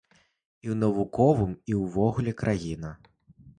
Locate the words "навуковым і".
0.83-1.77